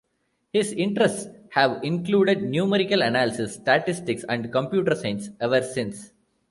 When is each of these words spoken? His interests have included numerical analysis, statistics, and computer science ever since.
His 0.51 0.71
interests 0.73 1.27
have 1.51 1.83
included 1.83 2.41
numerical 2.41 3.03
analysis, 3.03 3.53
statistics, 3.53 4.25
and 4.27 4.51
computer 4.51 4.95
science 4.95 5.29
ever 5.39 5.61
since. 5.61 6.11